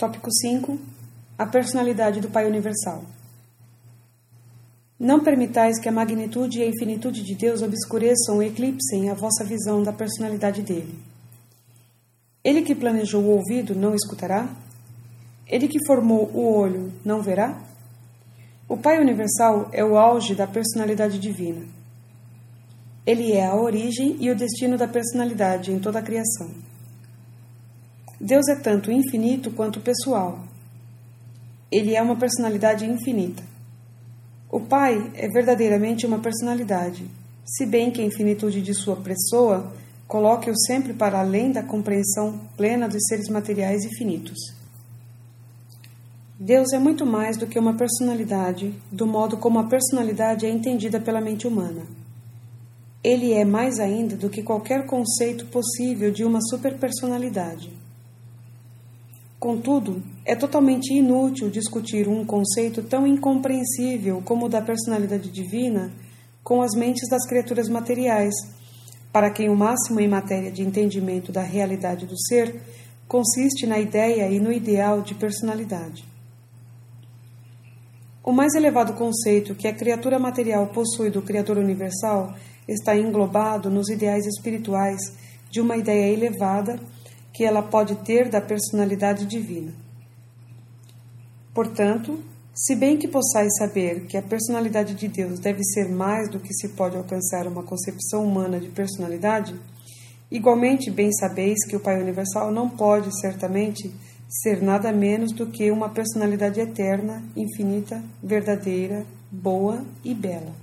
Tópico 0.00 0.30
5 0.32 0.78
A 1.36 1.44
personalidade 1.44 2.22
do 2.22 2.30
Pai 2.30 2.46
Universal. 2.46 3.04
Não 4.98 5.22
permitais 5.22 5.78
que 5.78 5.90
a 5.90 5.92
magnitude 5.92 6.58
e 6.58 6.62
a 6.62 6.66
infinitude 6.66 7.22
de 7.22 7.34
Deus 7.34 7.60
obscureçam 7.60 8.36
ou 8.36 8.42
eclipsem 8.42 9.10
a 9.10 9.14
vossa 9.14 9.44
visão 9.44 9.82
da 9.82 9.92
personalidade 9.92 10.62
dele. 10.62 10.98
Ele 12.42 12.62
que 12.62 12.74
planejou 12.74 13.22
o 13.22 13.28
ouvido 13.36 13.74
não 13.74 13.94
escutará? 13.94 14.48
Ele 15.46 15.68
que 15.68 15.84
formou 15.86 16.30
o 16.32 16.50
olho 16.50 16.90
não 17.04 17.20
verá? 17.20 17.60
O 18.66 18.78
Pai 18.78 18.98
Universal 18.98 19.68
é 19.70 19.84
o 19.84 19.98
auge 19.98 20.34
da 20.34 20.46
personalidade 20.46 21.18
divina. 21.18 21.66
Ele 23.04 23.32
é 23.32 23.44
a 23.44 23.54
origem 23.54 24.16
e 24.18 24.30
o 24.30 24.34
destino 24.34 24.78
da 24.78 24.88
personalidade 24.88 25.70
em 25.70 25.78
toda 25.78 25.98
a 25.98 26.02
criação. 26.02 26.69
Deus 28.22 28.46
é 28.48 28.54
tanto 28.54 28.92
infinito 28.92 29.50
quanto 29.50 29.80
pessoal. 29.80 30.40
Ele 31.72 31.94
é 31.94 32.02
uma 32.02 32.16
personalidade 32.16 32.84
infinita. 32.84 33.42
O 34.50 34.60
Pai 34.60 35.10
é 35.14 35.26
verdadeiramente 35.26 36.04
uma 36.04 36.18
personalidade, 36.18 37.06
se 37.46 37.64
bem 37.64 37.90
que 37.90 38.02
a 38.02 38.04
infinitude 38.04 38.60
de 38.60 38.74
sua 38.74 38.96
pessoa 38.96 39.72
coloque-o 40.06 40.54
sempre 40.66 40.92
para 40.92 41.20
além 41.20 41.50
da 41.50 41.62
compreensão 41.62 42.38
plena 42.58 42.86
dos 42.86 43.02
seres 43.08 43.28
materiais 43.30 43.84
e 43.84 43.96
finitos. 43.96 44.38
Deus 46.38 46.74
é 46.74 46.78
muito 46.78 47.06
mais 47.06 47.38
do 47.38 47.46
que 47.46 47.58
uma 47.58 47.74
personalidade, 47.74 48.74
do 48.92 49.06
modo 49.06 49.38
como 49.38 49.58
a 49.58 49.64
personalidade 49.66 50.44
é 50.44 50.50
entendida 50.50 51.00
pela 51.00 51.22
mente 51.22 51.46
humana. 51.46 51.86
Ele 53.02 53.32
é 53.32 53.46
mais 53.46 53.78
ainda 53.78 54.14
do 54.14 54.28
que 54.28 54.42
qualquer 54.42 54.84
conceito 54.84 55.46
possível 55.46 56.10
de 56.10 56.22
uma 56.22 56.40
superpersonalidade. 56.42 57.79
Contudo, 59.40 60.02
é 60.26 60.36
totalmente 60.36 60.92
inútil 60.92 61.48
discutir 61.48 62.06
um 62.06 62.26
conceito 62.26 62.82
tão 62.82 63.06
incompreensível 63.06 64.20
como 64.22 64.44
o 64.44 64.48
da 64.50 64.60
personalidade 64.60 65.30
divina 65.30 65.90
com 66.44 66.60
as 66.60 66.76
mentes 66.76 67.08
das 67.08 67.26
criaturas 67.26 67.66
materiais, 67.66 68.34
para 69.10 69.30
quem 69.30 69.48
o 69.48 69.56
máximo 69.56 69.98
em 69.98 70.06
matéria 70.06 70.52
de 70.52 70.62
entendimento 70.62 71.32
da 71.32 71.40
realidade 71.40 72.04
do 72.04 72.20
ser 72.20 72.60
consiste 73.08 73.66
na 73.66 73.78
ideia 73.78 74.28
e 74.28 74.38
no 74.38 74.52
ideal 74.52 75.00
de 75.00 75.14
personalidade. 75.14 76.04
O 78.22 78.32
mais 78.32 78.54
elevado 78.54 78.92
conceito 78.92 79.54
que 79.54 79.66
a 79.66 79.74
criatura 79.74 80.18
material 80.18 80.66
possui 80.66 81.08
do 81.08 81.22
Criador 81.22 81.56
Universal 81.56 82.34
está 82.68 82.94
englobado 82.94 83.70
nos 83.70 83.88
ideais 83.88 84.26
espirituais 84.26 85.00
de 85.50 85.62
uma 85.62 85.78
ideia 85.78 86.12
elevada 86.12 86.78
que 87.32 87.44
ela 87.44 87.62
pode 87.62 87.96
ter 87.96 88.28
da 88.28 88.40
personalidade 88.40 89.26
divina. 89.26 89.72
Portanto, 91.54 92.22
se 92.54 92.74
bem 92.74 92.96
que 92.96 93.08
possais 93.08 93.56
saber 93.56 94.06
que 94.06 94.16
a 94.16 94.22
personalidade 94.22 94.94
de 94.94 95.08
Deus 95.08 95.38
deve 95.38 95.62
ser 95.64 95.88
mais 95.88 96.28
do 96.28 96.38
que 96.38 96.52
se 96.52 96.70
pode 96.70 96.96
alcançar 96.96 97.46
uma 97.46 97.62
concepção 97.62 98.24
humana 98.24 98.60
de 98.60 98.68
personalidade, 98.68 99.54
igualmente 100.30 100.90
bem 100.90 101.12
sabeis 101.12 101.64
que 101.66 101.76
o 101.76 101.80
Pai 101.80 102.00
Universal 102.00 102.50
não 102.50 102.68
pode, 102.68 103.10
certamente, 103.20 103.90
ser 104.28 104.62
nada 104.62 104.92
menos 104.92 105.32
do 105.32 105.46
que 105.46 105.70
uma 105.70 105.88
personalidade 105.88 106.60
eterna, 106.60 107.22
infinita, 107.34 108.02
verdadeira, 108.22 109.04
boa 109.30 109.84
e 110.04 110.14
bela. 110.14 110.54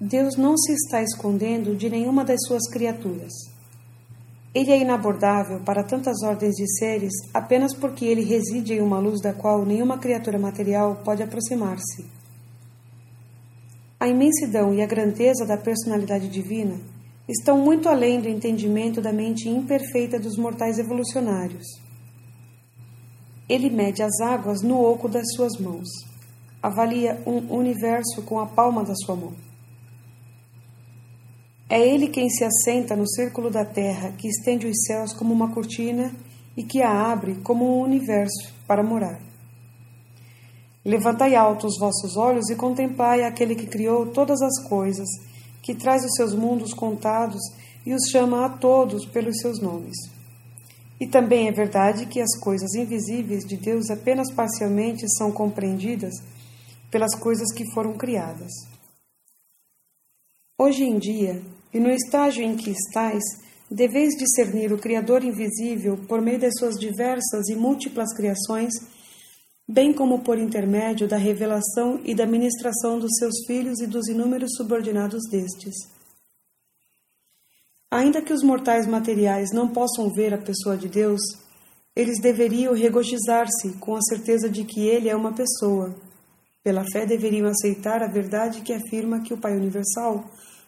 Deus 0.00 0.36
não 0.36 0.56
se 0.56 0.72
está 0.72 1.02
escondendo 1.02 1.76
de 1.76 1.88
nenhuma 1.90 2.24
das 2.24 2.40
suas 2.46 2.68
criaturas. 2.70 3.51
Ele 4.54 4.70
é 4.70 4.78
inabordável 4.78 5.60
para 5.60 5.82
tantas 5.82 6.22
ordens 6.22 6.54
de 6.54 6.66
seres 6.78 7.12
apenas 7.32 7.74
porque 7.74 8.04
ele 8.04 8.22
reside 8.22 8.74
em 8.74 8.82
uma 8.82 8.98
luz 8.98 9.20
da 9.22 9.32
qual 9.32 9.64
nenhuma 9.64 9.96
criatura 9.96 10.38
material 10.38 10.96
pode 11.02 11.22
aproximar-se. 11.22 12.04
A 13.98 14.08
imensidão 14.08 14.74
e 14.74 14.82
a 14.82 14.86
grandeza 14.86 15.46
da 15.46 15.56
personalidade 15.56 16.28
divina 16.28 16.78
estão 17.26 17.56
muito 17.56 17.88
além 17.88 18.20
do 18.20 18.28
entendimento 18.28 19.00
da 19.00 19.12
mente 19.12 19.48
imperfeita 19.48 20.18
dos 20.18 20.36
mortais 20.36 20.78
evolucionários. 20.78 21.66
Ele 23.48 23.70
mede 23.70 24.02
as 24.02 24.20
águas 24.20 24.60
no 24.60 24.78
oco 24.82 25.08
das 25.08 25.24
suas 25.34 25.58
mãos, 25.58 25.88
avalia 26.62 27.22
um 27.26 27.54
universo 27.54 28.22
com 28.22 28.38
a 28.38 28.46
palma 28.46 28.84
da 28.84 28.94
sua 28.94 29.16
mão. 29.16 29.51
É 31.74 31.80
ele 31.88 32.08
quem 32.08 32.28
se 32.28 32.44
assenta 32.44 32.94
no 32.94 33.08
círculo 33.08 33.48
da 33.48 33.64
terra, 33.64 34.12
que 34.18 34.28
estende 34.28 34.66
os 34.66 34.84
céus 34.84 35.14
como 35.14 35.32
uma 35.32 35.54
cortina 35.54 36.14
e 36.54 36.62
que 36.62 36.82
a 36.82 37.10
abre 37.10 37.36
como 37.36 37.64
um 37.64 37.80
universo 37.80 38.52
para 38.66 38.82
morar. 38.82 39.18
Levantai 40.84 41.34
alto 41.34 41.66
os 41.66 41.78
vossos 41.78 42.14
olhos 42.14 42.50
e 42.50 42.56
contemplai 42.56 43.22
aquele 43.22 43.54
que 43.54 43.66
criou 43.66 44.04
todas 44.04 44.42
as 44.42 44.68
coisas, 44.68 45.08
que 45.62 45.74
traz 45.74 46.04
os 46.04 46.12
seus 46.14 46.34
mundos 46.34 46.74
contados 46.74 47.40
e 47.86 47.94
os 47.94 48.02
chama 48.10 48.44
a 48.44 48.50
todos 48.50 49.06
pelos 49.06 49.38
seus 49.38 49.58
nomes. 49.58 49.96
E 51.00 51.06
também 51.06 51.48
é 51.48 51.52
verdade 51.52 52.04
que 52.04 52.20
as 52.20 52.38
coisas 52.38 52.74
invisíveis 52.74 53.46
de 53.46 53.56
Deus 53.56 53.88
apenas 53.88 54.30
parcialmente 54.30 55.08
são 55.16 55.32
compreendidas 55.32 56.12
pelas 56.90 57.14
coisas 57.14 57.50
que 57.50 57.64
foram 57.72 57.94
criadas. 57.94 58.52
Hoje 60.58 60.84
em 60.84 60.98
dia, 60.98 61.42
e 61.72 61.80
no 61.80 61.90
estágio 61.90 62.42
em 62.42 62.56
que 62.56 62.70
estais, 62.70 63.22
deveis 63.70 64.14
discernir 64.16 64.72
o 64.72 64.78
Criador 64.78 65.24
invisível 65.24 65.96
por 66.06 66.20
meio 66.20 66.38
das 66.38 66.52
suas 66.58 66.74
diversas 66.78 67.48
e 67.48 67.54
múltiplas 67.54 68.14
criações, 68.14 68.72
bem 69.66 69.92
como 69.92 70.20
por 70.20 70.38
intermédio 70.38 71.08
da 71.08 71.16
revelação 71.16 72.00
e 72.04 72.14
da 72.14 72.26
ministração 72.26 72.98
dos 72.98 73.12
seus 73.18 73.46
filhos 73.46 73.80
e 73.80 73.86
dos 73.86 74.08
inúmeros 74.08 74.50
subordinados 74.56 75.22
destes. 75.30 75.74
Ainda 77.90 78.22
que 78.22 78.32
os 78.32 78.42
mortais 78.42 78.86
materiais 78.86 79.50
não 79.52 79.68
possam 79.68 80.10
ver 80.12 80.32
a 80.34 80.38
pessoa 80.38 80.76
de 80.76 80.88
Deus, 80.88 81.20
eles 81.94 82.20
deveriam 82.20 82.74
regozijar-se 82.74 83.72
com 83.78 83.94
a 83.94 84.00
certeza 84.02 84.48
de 84.48 84.64
que 84.64 84.86
Ele 84.86 85.10
é 85.10 85.16
uma 85.16 85.32
pessoa. 85.32 85.94
Pela 86.62 86.84
fé 86.90 87.04
deveriam 87.04 87.46
aceitar 87.48 88.02
a 88.02 88.06
verdade 88.06 88.62
que 88.62 88.72
afirma 88.72 89.20
que 89.20 89.34
o 89.34 89.38
Pai 89.38 89.54
Universal 89.54 90.24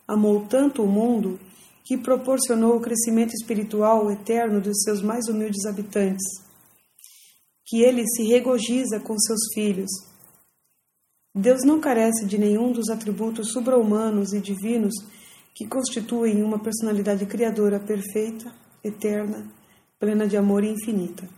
amou 0.06 0.46
tanto 0.46 0.82
o 0.82 0.88
mundo 0.88 1.38
que 1.84 1.98
proporcionou 1.98 2.76
o 2.76 2.80
crescimento 2.80 3.34
espiritual 3.34 4.10
eterno 4.10 4.60
dos 4.60 4.82
seus 4.82 5.02
mais 5.02 5.26
humildes 5.28 5.66
habitantes, 5.66 6.24
que 7.66 7.82
ele 7.82 8.06
se 8.06 8.24
regozija 8.24 9.00
com 9.00 9.18
seus 9.18 9.40
filhos. 9.52 9.90
Deus 11.34 11.62
não 11.64 11.80
carece 11.80 12.24
de 12.24 12.38
nenhum 12.38 12.72
dos 12.72 12.88
atributos 12.88 13.52
subra-humanos 13.52 14.32
e 14.32 14.40
divinos 14.40 14.94
que 15.54 15.66
constituem 15.66 16.42
uma 16.42 16.58
personalidade 16.58 17.26
criadora 17.26 17.78
perfeita, 17.78 18.54
eterna, 18.82 19.50
plena 19.98 20.26
de 20.26 20.36
amor 20.36 20.64
e 20.64 20.70
infinita. 20.70 21.28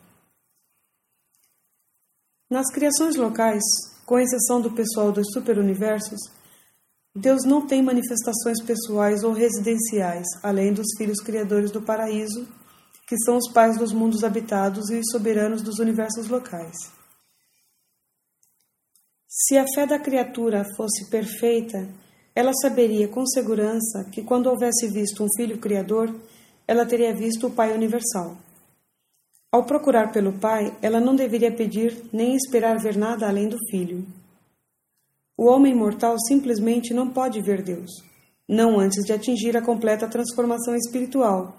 Nas 2.49 2.71
criações 2.72 3.16
locais, 3.16 3.62
com 4.05 4.19
exceção 4.19 4.60
do 4.60 4.71
pessoal 4.71 5.10
dos 5.10 5.26
superuniversos, 5.32 6.21
Deus 7.19 7.44
não 7.44 7.66
tem 7.66 7.82
manifestações 7.82 8.62
pessoais 8.62 9.25
ou 9.25 9.32
residenciais, 9.32 10.27
além 10.43 10.71
dos 10.71 10.84
filhos 10.99 11.19
criadores 11.22 11.71
do 11.71 11.81
paraíso, 11.81 12.47
que 13.09 13.16
são 13.25 13.38
os 13.38 13.50
pais 13.50 13.78
dos 13.78 13.91
mundos 13.91 14.22
habitados 14.22 14.91
e 14.91 14.97
os 14.97 15.06
soberanos 15.10 15.62
dos 15.62 15.78
universos 15.78 16.28
locais. 16.28 16.76
Se 19.26 19.56
a 19.56 19.65
fé 19.75 19.87
da 19.87 19.99
criatura 19.99 20.62
fosse 20.76 21.09
perfeita, 21.09 21.88
ela 22.34 22.53
saberia 22.53 23.09
com 23.09 23.25
segurança 23.25 24.05
que, 24.12 24.22
quando 24.22 24.49
houvesse 24.49 24.87
visto 24.87 25.25
um 25.25 25.28
filho 25.38 25.56
criador, 25.56 26.15
ela 26.69 26.84
teria 26.84 27.15
visto 27.15 27.47
o 27.47 27.50
Pai 27.50 27.72
universal. 27.72 28.37
Ao 29.50 29.65
procurar 29.65 30.12
pelo 30.12 30.34
Pai, 30.34 30.76
ela 30.82 31.00
não 31.00 31.17
deveria 31.17 31.50
pedir 31.50 31.96
nem 32.12 32.37
esperar 32.37 32.79
ver 32.79 32.94
nada 32.94 33.26
além 33.26 33.49
do 33.49 33.56
Filho. 33.70 34.06
O 35.37 35.47
homem 35.47 35.75
mortal 35.75 36.17
simplesmente 36.27 36.94
não 36.94 37.11
pode 37.11 37.43
ver 37.43 37.62
Deus, 37.62 37.91
não 38.49 38.81
antes 38.81 39.05
de 39.05 39.12
atingir 39.12 39.56
a 39.56 39.62
completa 39.62 40.09
transformação 40.09 40.75
espiritual 40.75 41.56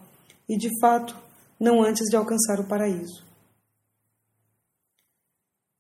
e, 0.50 0.58
de 0.58 0.70
fato, 0.82 1.16
não 1.60 1.84
antes 1.84 2.10
de 2.10 2.16
alcançar 2.16 2.60
o 2.60 2.68
paraíso. 2.68 3.28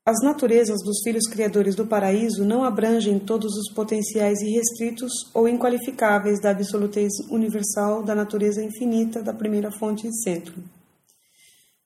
As 0.05 0.23
naturezas 0.23 0.77
dos 0.85 0.99
filhos 1.03 1.27
criadores 1.27 1.75
do 1.75 1.85
paraíso 1.85 2.45
não 2.45 2.63
abrangem 2.63 3.19
todos 3.19 3.53
os 3.57 3.73
potenciais 3.73 4.39
irrestritos 4.39 5.11
ou 5.33 5.49
inqualificáveis 5.49 6.39
da 6.39 6.51
absolutez 6.51 7.11
universal 7.29 8.03
da 8.03 8.15
natureza 8.15 8.63
infinita 8.63 9.21
da 9.21 9.33
primeira 9.33 9.69
fonte 9.69 10.07
e 10.07 10.13
centro. 10.23 10.63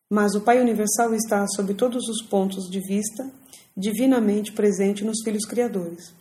Mas 0.07 0.35
o 0.35 0.41
Pai 0.41 0.61
Universal 0.61 1.15
está, 1.15 1.47
sob 1.47 1.73
todos 1.73 2.07
os 2.07 2.21
pontos 2.21 2.69
de 2.69 2.79
vista, 2.81 3.27
divinamente 3.75 4.51
presente 4.51 5.03
nos 5.03 5.21
filhos 5.23 5.45
criadores. 5.45 6.13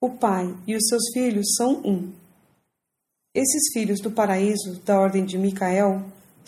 O 0.00 0.10
Pai 0.10 0.54
e 0.66 0.74
os 0.74 0.86
seus 0.88 1.12
filhos 1.12 1.46
são 1.56 1.80
um. 1.84 2.12
Esses 3.34 3.72
filhos 3.72 4.00
do 4.00 4.10
paraíso, 4.10 4.80
da 4.84 4.98
ordem 4.98 5.24
de 5.24 5.38
Micael, 5.38 6.04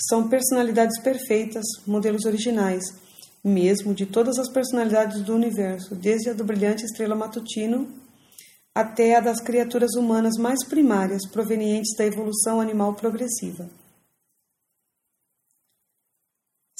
são 0.08 0.28
personalidades 0.28 1.00
perfeitas, 1.00 1.64
modelos 1.86 2.24
originais, 2.24 2.84
mesmo 3.42 3.94
de 3.94 4.06
todas 4.06 4.38
as 4.38 4.50
personalidades 4.50 5.22
do 5.22 5.34
universo, 5.34 5.94
desde 5.94 6.30
a 6.30 6.32
do 6.32 6.44
brilhante 6.44 6.84
estrela 6.84 7.14
matutino 7.14 7.88
até 8.74 9.14
a 9.14 9.20
das 9.20 9.40
criaturas 9.40 9.94
humanas 9.94 10.36
mais 10.36 10.64
primárias, 10.66 11.28
provenientes 11.30 11.96
da 11.96 12.04
evolução 12.04 12.60
animal 12.60 12.94
progressiva. 12.94 13.70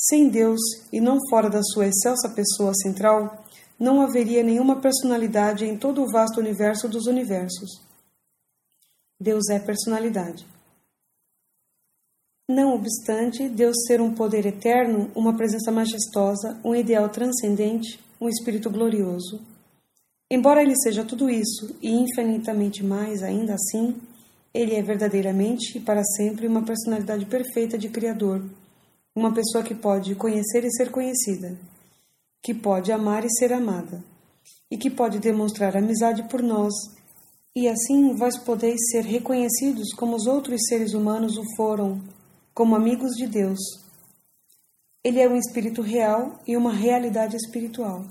Sem 0.07 0.29
Deus 0.29 0.61
e 0.93 1.01
não 1.01 1.19
fora 1.31 1.49
da 1.49 1.63
sua 1.63 1.87
excelsa 1.87 2.29
pessoa 2.29 2.75
central, 2.75 3.43
não 3.81 4.03
haveria 4.03 4.43
nenhuma 4.43 4.79
personalidade 4.79 5.65
em 5.65 5.79
todo 5.79 6.03
o 6.03 6.11
vasto 6.13 6.39
universo 6.39 6.89
dos 6.89 7.07
universos. 7.07 7.81
Deus 9.19 9.49
é 9.49 9.59
personalidade. 9.59 10.47
Não 12.47 12.75
obstante, 12.75 13.49
Deus 13.49 13.75
ser 13.87 14.03
um 14.03 14.13
poder 14.13 14.45
eterno, 14.45 15.11
uma 15.15 15.35
presença 15.35 15.73
majestosa, 15.73 16.61
um 16.63 16.75
ideal 16.75 17.09
transcendente, 17.09 17.99
um 18.21 18.29
espírito 18.29 18.69
glorioso. 18.69 19.41
Embora 20.31 20.61
ele 20.61 20.77
seja 20.77 21.03
tudo 21.03 21.31
isso 21.31 21.75
e 21.81 21.91
infinitamente 21.91 22.85
mais 22.85 23.23
ainda 23.23 23.55
assim, 23.55 23.97
ele 24.53 24.75
é 24.75 24.83
verdadeiramente 24.83 25.79
e 25.79 25.81
para 25.81 26.05
sempre 26.05 26.47
uma 26.47 26.63
personalidade 26.63 27.25
perfeita 27.25 27.79
de 27.79 27.89
Criador, 27.89 28.43
uma 29.15 29.33
pessoa 29.33 29.63
que 29.63 29.75
pode 29.75 30.15
conhecer 30.17 30.65
e 30.65 30.73
ser 30.73 30.91
conhecida, 30.91 31.57
que 32.43 32.53
pode 32.53 32.91
amar 32.91 33.25
e 33.25 33.31
ser 33.31 33.53
amada, 33.53 34.03
e 34.69 34.77
que 34.77 34.91
pode 34.91 35.21
demonstrar 35.21 35.77
amizade 35.77 36.29
por 36.29 36.43
nós, 36.43 36.75
e 37.55 37.69
assim 37.69 38.17
vós 38.17 38.37
podeis 38.37 38.81
ser 38.91 39.05
reconhecidos 39.05 39.93
como 39.95 40.17
os 40.17 40.27
outros 40.27 40.61
seres 40.69 40.95
humanos 40.95 41.39
o 41.39 41.45
foram 41.57 42.03
como 42.53 42.75
amigos 42.75 43.13
de 43.13 43.29
Deus. 43.29 43.61
Ele 45.05 45.21
é 45.21 45.29
um 45.29 45.37
espírito 45.37 45.81
real 45.81 46.41
e 46.47 46.57
uma 46.57 46.73
realidade 46.73 47.37
espiritual. 47.37 48.05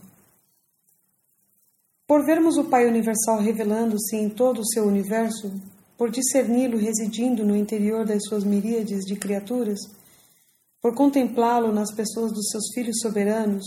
Por 2.08 2.26
vermos 2.26 2.58
o 2.58 2.66
Pai 2.66 2.86
Universal 2.86 3.40
revelando-se 3.40 4.16
em 4.16 4.30
todo 4.30 4.60
o 4.60 4.68
seu 4.68 4.86
universo, 4.86 5.52
por 5.98 6.10
discerni-lo 6.10 6.78
residindo 6.78 7.46
no 7.46 7.56
interior 7.56 8.06
das 8.06 8.24
suas 8.28 8.44
miríades 8.44 9.06
de 9.06 9.16
criaturas, 9.16 9.80
por 10.84 10.94
contemplá-lo 10.94 11.72
nas 11.72 11.94
pessoas 11.96 12.34
dos 12.34 12.50
seus 12.50 12.74
filhos 12.74 13.00
soberanos, 13.00 13.64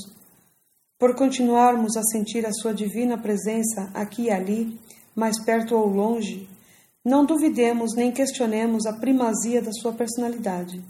por 0.98 1.16
continuarmos 1.16 1.96
a 1.96 2.02
sentir 2.02 2.44
a 2.44 2.52
sua 2.52 2.74
divina 2.74 3.16
presença 3.16 3.90
aqui 3.94 4.24
e 4.24 4.30
ali, 4.30 4.78
mais 5.14 5.42
perto 5.42 5.74
ou 5.74 5.86
longe, 5.86 6.46
não 7.02 7.24
duvidemos 7.24 7.94
nem 7.94 8.12
questionemos 8.12 8.84
a 8.84 8.92
primazia 8.92 9.62
da 9.62 9.72
sua 9.72 9.94
personalidade. 9.94 10.84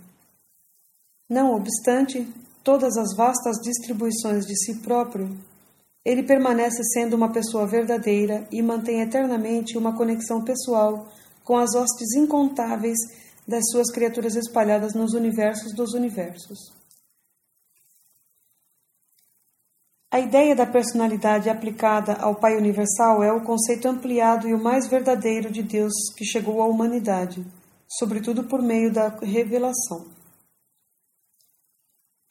Não 1.30 1.54
obstante 1.54 2.26
todas 2.64 2.96
as 2.96 3.14
vastas 3.14 3.58
distribuições 3.62 4.46
de 4.46 4.56
si 4.56 4.80
próprio, 4.80 5.30
ele 6.04 6.24
permanece 6.24 6.82
sendo 6.92 7.14
uma 7.14 7.32
pessoa 7.32 7.68
verdadeira 7.68 8.48
e 8.50 8.60
mantém 8.62 9.00
eternamente 9.00 9.78
uma 9.78 9.96
conexão 9.96 10.42
pessoal 10.42 11.06
com 11.44 11.56
as 11.56 11.76
hostes 11.76 12.16
incontáveis 12.16 12.98
das 13.46 13.62
suas 13.70 13.90
criaturas 13.90 14.34
espalhadas 14.34 14.94
nos 14.94 15.14
universos 15.14 15.72
dos 15.74 15.94
universos. 15.94 16.58
A 20.10 20.20
ideia 20.20 20.56
da 20.56 20.64
personalidade 20.64 21.50
aplicada 21.50 22.14
ao 22.14 22.36
Pai 22.36 22.56
Universal 22.56 23.22
é 23.22 23.32
o 23.32 23.44
conceito 23.44 23.86
ampliado 23.86 24.48
e 24.48 24.54
o 24.54 24.62
mais 24.62 24.86
verdadeiro 24.86 25.50
de 25.50 25.62
Deus 25.62 25.92
que 26.16 26.24
chegou 26.24 26.62
à 26.62 26.66
humanidade, 26.66 27.44
sobretudo 27.86 28.44
por 28.44 28.62
meio 28.62 28.92
da 28.92 29.08
revelação. 29.08 30.06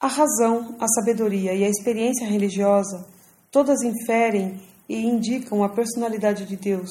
A 0.00 0.08
razão, 0.08 0.76
a 0.80 0.88
sabedoria 0.88 1.54
e 1.54 1.64
a 1.64 1.68
experiência 1.68 2.26
religiosa 2.26 3.06
todas 3.50 3.82
inferem 3.82 4.60
e 4.88 5.06
indicam 5.06 5.62
a 5.62 5.68
personalidade 5.68 6.44
de 6.44 6.56
Deus, 6.56 6.90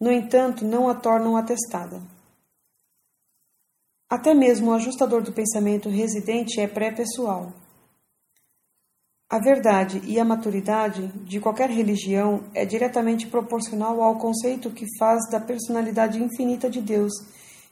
no 0.00 0.10
entanto, 0.10 0.64
não 0.64 0.88
a 0.88 0.94
tornam 0.94 1.36
atestada. 1.36 2.00
Até 4.10 4.34
mesmo 4.34 4.72
o 4.72 4.74
ajustador 4.74 5.22
do 5.22 5.32
pensamento 5.32 5.88
residente 5.88 6.60
é 6.60 6.66
pré-pessoal. 6.66 7.52
A 9.28 9.38
verdade 9.38 10.02
e 10.04 10.18
a 10.18 10.24
maturidade 10.24 11.06
de 11.22 11.38
qualquer 11.38 11.70
religião 11.70 12.42
é 12.52 12.66
diretamente 12.66 13.28
proporcional 13.28 14.02
ao 14.02 14.18
conceito 14.18 14.72
que 14.72 14.84
faz 14.98 15.20
da 15.30 15.38
personalidade 15.38 16.20
infinita 16.20 16.68
de 16.68 16.80
Deus 16.80 17.12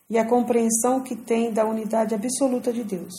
e 0.09 0.17
à 0.17 0.25
compreensão 0.25 1.03
que 1.03 1.17
tem 1.17 1.53
da 1.53 1.67
unidade 1.67 2.15
absoluta 2.15 2.73
de 2.73 2.85
Deus. 2.85 3.15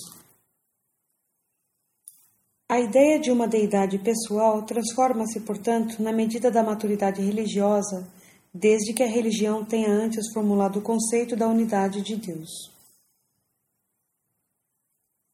A 2.70 2.80
ideia 2.80 3.20
de 3.20 3.32
uma 3.32 3.50
deidade 3.50 4.00
pessoal 4.00 4.62
transforma-se, 4.62 5.42
portanto, 5.42 6.02
na 6.02 6.14
medida 6.14 6.50
da 6.50 6.64
maturidade 6.64 7.22
religiosa, 7.22 8.08
desde 8.54 8.94
que 8.94 9.04
a 9.04 9.08
religião 9.08 9.66
tenha 9.66 9.90
antes 9.90 10.32
formulado 10.32 10.80
o 10.80 10.82
conceito 10.82 11.36
da 11.36 11.50
unidade 11.50 12.02
de 12.02 12.16
Deus. 12.16 12.79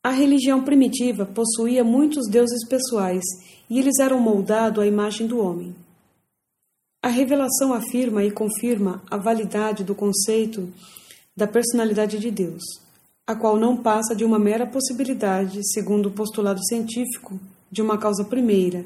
A 0.06 0.12
religião 0.12 0.63
primitiva 0.63 1.25
possuía 1.25 1.84
muitos 1.84 2.30
deuses 2.30 2.63
pessoais 2.68 3.24
e 3.68 3.80
eles 3.80 3.98
eram 3.98 4.19
moldados 4.19 4.84
à 4.84 4.86
imagem 4.86 5.25
do 5.25 5.40
homem. 5.40 5.74
A 7.02 7.07
revelação 7.07 7.74
afirma 7.74 8.24
e 8.24 8.30
confirma 8.30 9.02
a 9.10 9.18
validade 9.18 9.84
do 9.84 9.96
conceito 9.96 10.72
da 11.36 11.48
personalidade 11.48 12.19
de 12.19 12.30
Deus, 12.30 12.62
a 13.25 13.34
qual 13.34 13.57
não 13.57 13.75
passa 13.75 14.16
de 14.16 14.24
uma 14.24 14.38
mera 14.38 14.68
possibilidade, 14.68 15.60
segundo 15.74 16.10
o 16.10 16.12
postulado 16.12 16.63
científico, 16.68 17.40
de 17.72 17.81
uma 17.81 17.98
causa 17.98 18.24
primeira, 18.24 18.86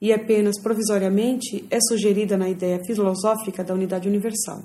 e 0.00 0.14
apenas 0.14 0.58
provisoriamente 0.58 1.66
é 1.70 1.78
sugerida 1.78 2.38
na 2.38 2.48
ideia 2.48 2.82
filosófica 2.86 3.62
da 3.62 3.74
unidade 3.74 4.08
universal. 4.08 4.62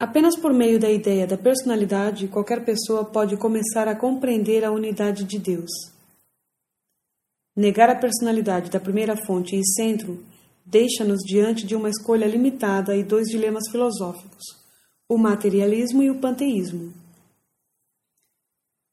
Apenas 0.00 0.34
por 0.34 0.54
meio 0.54 0.80
da 0.80 0.90
ideia 0.90 1.26
da 1.26 1.36
personalidade, 1.36 2.26
qualquer 2.26 2.64
pessoa 2.64 3.04
pode 3.04 3.36
começar 3.36 3.86
a 3.86 3.94
compreender 3.94 4.64
a 4.64 4.72
unidade 4.72 5.24
de 5.24 5.38
Deus. 5.38 5.70
Negar 7.54 7.90
a 7.90 7.94
personalidade 7.94 8.70
da 8.70 8.80
primeira 8.80 9.14
fonte 9.14 9.54
e 9.54 9.62
centro 9.74 10.24
deixa-nos 10.64 11.18
diante 11.18 11.66
de 11.66 11.76
uma 11.76 11.90
escolha 11.90 12.24
limitada 12.24 12.96
e 12.96 13.04
dois 13.04 13.28
dilemas 13.28 13.68
filosóficos: 13.70 14.42
o 15.06 15.18
materialismo 15.18 16.02
e 16.02 16.08
o 16.08 16.18
panteísmo. 16.18 16.94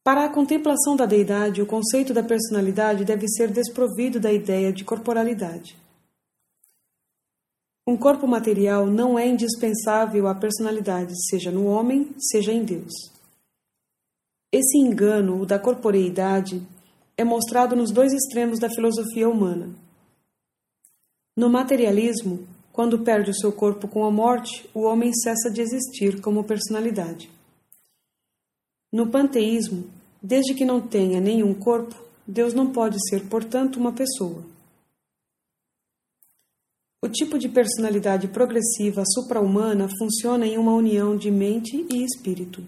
Para 0.03 0.25
a 0.25 0.29
contemplação 0.29 0.97
da 0.97 1.05
deidade, 1.05 1.61
o 1.61 1.65
conceito 1.65 2.13
da 2.13 2.21
personalidade 2.21 3.05
deve 3.05 3.29
ser 3.29 3.49
desprovido 3.49 4.19
da 4.19 4.33
ideia 4.33 4.73
de 4.73 4.83
corporalidade. 4.83 5.77
Um 7.87 7.95
corpo 7.95 8.27
material 8.27 8.85
não 8.85 9.17
é 9.17 9.25
indispensável 9.25 10.27
à 10.27 10.35
personalidade, 10.35 11.13
seja 11.29 11.49
no 11.49 11.67
homem, 11.67 12.13
seja 12.19 12.51
em 12.51 12.65
Deus. 12.65 12.91
Esse 14.51 14.77
engano, 14.77 15.41
o 15.41 15.45
da 15.45 15.57
corporeidade, 15.57 16.61
é 17.15 17.23
mostrado 17.23 17.77
nos 17.77 17.89
dois 17.89 18.11
extremos 18.11 18.59
da 18.59 18.69
filosofia 18.69 19.29
humana. 19.29 19.69
No 21.33 21.49
materialismo, 21.49 22.45
quando 22.73 22.99
perde 22.99 23.31
o 23.31 23.33
seu 23.33 23.53
corpo 23.53 23.87
com 23.87 24.03
a 24.03 24.11
morte, 24.11 24.69
o 24.73 24.81
homem 24.81 25.13
cessa 25.13 25.49
de 25.49 25.61
existir 25.61 26.19
como 26.19 26.43
personalidade. 26.43 27.31
No 28.91 29.07
panteísmo, 29.07 29.85
desde 30.21 30.53
que 30.53 30.65
não 30.65 30.81
tenha 30.81 31.21
nenhum 31.21 31.53
corpo, 31.53 31.95
Deus 32.27 32.53
não 32.53 32.69
pode 32.69 32.97
ser, 33.07 33.29
portanto, 33.29 33.77
uma 33.77 33.93
pessoa. 33.93 34.56
O 36.99 37.07
tipo 37.07 37.37
de 37.37 37.47
personalidade 37.47 38.27
progressiva 38.27 39.03
supra-humana 39.05 39.87
funciona 39.99 40.47
em 40.47 40.57
uma 40.57 40.73
união 40.73 41.15
de 41.15 41.29
mente 41.29 41.85
e 41.91 42.03
espírito. 42.03 42.65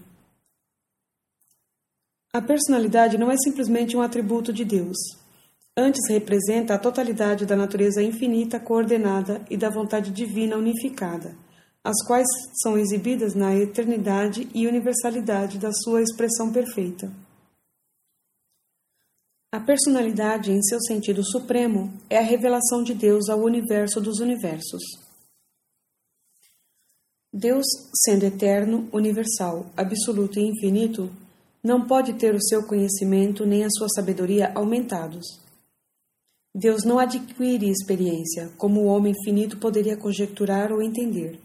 A 2.32 2.40
personalidade 2.40 3.18
não 3.18 3.28
é 3.28 3.36
simplesmente 3.36 3.96
um 3.96 4.00
atributo 4.00 4.52
de 4.52 4.64
Deus. 4.64 4.96
Antes 5.76 6.08
representa 6.08 6.74
a 6.74 6.78
totalidade 6.78 7.44
da 7.44 7.56
natureza 7.56 8.00
infinita 8.00 8.60
coordenada 8.60 9.44
e 9.50 9.56
da 9.56 9.68
vontade 9.68 10.12
divina 10.12 10.56
unificada, 10.56 11.34
as 11.82 11.96
quais 12.06 12.28
são 12.62 12.78
exibidas 12.78 13.34
na 13.34 13.56
eternidade 13.56 14.48
e 14.54 14.68
universalidade 14.68 15.58
da 15.58 15.72
sua 15.72 16.02
expressão 16.02 16.52
perfeita. 16.52 17.10
A 19.52 19.58
personalidade, 19.58 20.52
em 20.52 20.62
seu 20.62 20.80
sentido 20.80 21.24
supremo, 21.24 21.92
é 22.08 22.18
a 22.18 22.22
revelação 22.22 22.84
de 22.84 22.94
Deus 22.94 23.28
ao 23.28 23.40
universo 23.40 24.00
dos 24.00 24.20
universos. 24.20 24.80
Deus, 27.32 27.66
sendo 27.92 28.24
eterno, 28.24 28.88
universal, 28.92 29.66
absoluto 29.76 30.38
e 30.38 30.44
infinito, 30.44 31.10
não 31.64 31.84
pode 31.84 32.12
ter 32.12 32.32
o 32.32 32.40
seu 32.40 32.62
conhecimento 32.62 33.44
nem 33.44 33.64
a 33.64 33.70
sua 33.70 33.88
sabedoria 33.88 34.52
aumentados. 34.54 35.26
Deus 36.54 36.84
não 36.84 37.00
adquire 37.00 37.68
experiência, 37.68 38.52
como 38.56 38.82
o 38.82 38.86
homem 38.86 39.14
finito 39.24 39.58
poderia 39.58 39.96
conjecturar 39.96 40.70
ou 40.72 40.80
entender. 40.80 41.40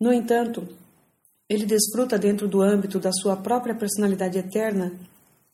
No 0.00 0.14
entanto, 0.14 0.66
Ele 1.46 1.66
desfruta 1.66 2.18
dentro 2.18 2.48
do 2.48 2.62
âmbito 2.62 2.98
da 2.98 3.12
sua 3.12 3.36
própria 3.36 3.74
personalidade 3.74 4.38
eterna 4.38 4.98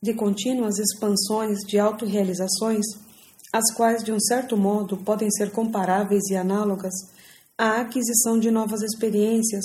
de 0.02 0.14
contínuas 0.14 0.78
expansões 0.78 1.58
de 1.66 1.78
autorrealizações, 1.78 2.84
as 3.52 3.72
quais, 3.74 4.04
de 4.04 4.12
um 4.12 4.20
certo 4.20 4.56
modo, 4.56 4.96
podem 4.98 5.30
ser 5.30 5.50
comparáveis 5.50 6.24
e 6.30 6.36
análogas 6.36 6.94
à 7.56 7.80
aquisição 7.80 8.38
de 8.38 8.50
novas 8.50 8.82
experiências, 8.82 9.64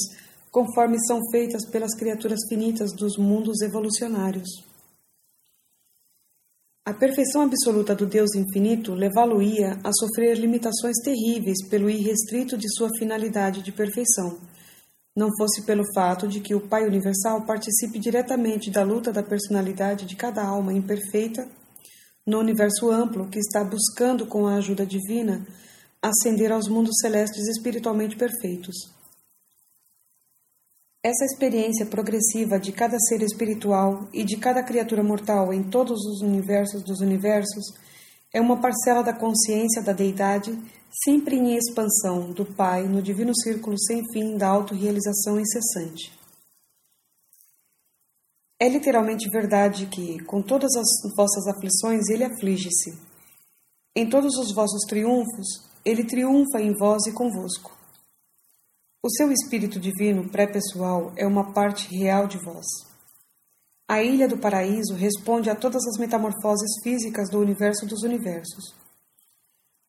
conforme 0.52 0.98
são 1.06 1.20
feitas 1.32 1.66
pelas 1.70 1.96
criaturas 1.96 2.40
finitas 2.48 2.92
dos 2.94 3.18
mundos 3.18 3.62
evolucionários. 3.62 4.50
A 6.86 6.94
perfeição 6.94 7.44
absoluta 7.44 7.96
do 7.96 8.06
Deus 8.06 8.36
infinito 8.36 8.94
levá-lo-ia 8.94 9.80
a 9.84 9.92
sofrer 9.94 10.38
limitações 10.38 10.98
terríveis 11.04 11.66
pelo 11.70 11.90
irrestrito 11.90 12.58
de 12.58 12.68
sua 12.76 12.90
finalidade 12.98 13.62
de 13.62 13.72
perfeição, 13.72 14.38
não 15.16 15.30
fosse 15.38 15.64
pelo 15.64 15.84
fato 15.94 16.28
de 16.28 16.40
que 16.40 16.56
o 16.56 16.68
Pai 16.68 16.88
Universal 16.88 17.46
participe 17.46 18.00
diretamente 18.00 18.72
da 18.72 18.84
luta 18.84 19.12
da 19.12 19.22
personalidade 19.22 20.06
de 20.06 20.16
cada 20.16 20.44
alma 20.44 20.74
imperfeita 20.74 21.48
no 22.26 22.40
universo 22.40 22.90
amplo 22.90 23.30
que 23.30 23.40
está 23.40 23.64
buscando, 23.64 24.26
com 24.26 24.48
a 24.48 24.56
ajuda 24.56 24.86
divina, 24.86 25.46
ascender 26.02 26.52
aos 26.52 26.68
mundos 26.68 26.96
celestes 27.02 27.48
espiritualmente 27.48 28.16
perfeitos. 28.16 28.76
Essa 31.04 31.26
experiência 31.26 31.86
progressiva 31.86 32.58
de 32.58 32.72
cada 32.72 32.98
ser 32.98 33.22
espiritual 33.22 34.08
e 34.14 34.24
de 34.24 34.38
cada 34.38 34.64
criatura 34.64 35.04
mortal 35.04 35.54
em 35.54 35.62
todos 35.62 36.00
os 36.06 36.22
universos 36.22 36.82
dos 36.82 37.02
universos 37.02 37.74
é 38.34 38.42
uma 38.42 38.60
parcela 38.60 39.04
da 39.04 39.14
consciência 39.14 39.82
da 39.82 39.94
deidade 39.94 40.58
sempre 41.06 41.36
em 41.36 41.56
expansão 41.56 42.32
do 42.32 42.46
Pai 42.46 42.88
no 42.88 43.02
divino 43.02 43.32
círculo 43.36 43.80
sem 43.80 44.02
fim 44.12 44.36
da 44.38 44.48
autorrealização 44.48 45.40
incessante. 45.40 46.12
É 48.60 48.68
literalmente 48.68 49.30
verdade 49.30 49.88
que, 49.88 50.24
com 50.24 50.42
todas 50.42 50.76
as 50.76 50.88
vossas 51.16 51.48
aflições, 51.48 52.08
ele 52.10 52.24
aflige-se. 52.24 52.98
Em 53.96 54.10
todos 54.10 54.38
os 54.38 54.54
vossos 54.54 54.82
triunfos, 54.88 55.70
ele 55.84 56.06
triunfa 56.06 56.62
em 56.62 56.74
vós 56.74 57.06
e 57.06 57.12
convosco. 57.12 57.78
O 59.04 59.10
seu 59.10 59.32
espírito 59.32 59.80
divino 59.80 60.30
pré-pessoal 60.30 61.12
é 61.18 61.28
uma 61.28 61.52
parte 61.52 61.94
real 61.94 62.26
de 62.26 62.38
vós. 62.38 62.93
A 63.94 64.02
ilha 64.02 64.28
do 64.28 64.40
paraíso 64.40 64.96
responde 64.96 65.52
a 65.52 65.56
todas 65.56 65.86
as 65.86 66.00
metamorfoses 66.00 66.82
físicas 66.82 67.30
do 67.30 67.40
universo 67.40 67.86
dos 67.86 68.02
universos. 68.02 68.74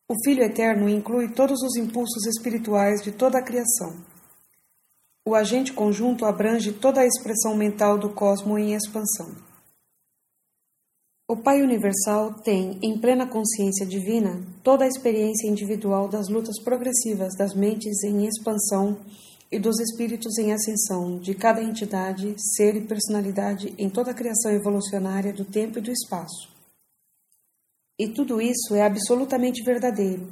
O 0.07 0.13
Filho 0.23 0.43
Eterno 0.43 0.87
inclui 0.87 1.29
todos 1.29 1.59
os 1.63 1.75
impulsos 1.75 2.23
espirituais 2.27 3.01
de 3.01 3.11
toda 3.11 3.39
a 3.39 3.41
criação. 3.41 4.05
O 5.27 5.33
agente 5.33 5.73
conjunto 5.73 6.23
abrange 6.23 6.71
toda 6.71 7.01
a 7.01 7.05
expressão 7.07 7.57
mental 7.57 7.97
do 7.97 8.11
cosmo 8.11 8.59
em 8.59 8.75
expansão. 8.75 9.35
O 11.27 11.35
Pai 11.37 11.63
Universal 11.63 12.35
tem, 12.43 12.77
em 12.83 12.99
plena 12.99 13.25
consciência 13.25 13.87
divina, 13.87 14.39
toda 14.63 14.83
a 14.85 14.87
experiência 14.87 15.47
individual 15.47 16.07
das 16.07 16.29
lutas 16.29 16.61
progressivas 16.61 17.35
das 17.35 17.55
mentes 17.55 18.03
em 18.03 18.27
expansão 18.27 18.99
e 19.51 19.59
dos 19.59 19.79
espíritos 19.79 20.37
em 20.37 20.51
ascensão 20.51 21.17
de 21.19 21.33
cada 21.35 21.61
entidade, 21.61 22.35
ser 22.55 22.75
e 22.75 22.81
personalidade 22.81 23.73
em 23.77 23.89
toda 23.89 24.11
a 24.11 24.13
criação 24.13 24.51
evolucionária 24.51 25.31
do 25.33 25.45
tempo 25.45 25.79
e 25.79 25.81
do 25.81 25.91
espaço. 25.91 26.49
E 27.97 28.09
tudo 28.09 28.41
isso 28.41 28.75
é 28.75 28.83
absolutamente 28.83 29.63
verdadeiro, 29.63 30.27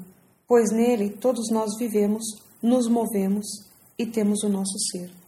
pois 0.48 0.72
nele 0.72 1.10
todos 1.10 1.50
nós 1.50 1.78
vivemos, 1.78 2.24
nos 2.62 2.90
movemos 2.90 3.46
e 3.98 4.06
temos 4.06 4.44
o 4.44 4.50
nosso 4.50 4.78
ser. 4.92 5.23